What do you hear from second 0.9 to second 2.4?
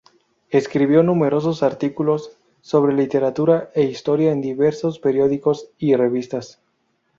numerosos artículos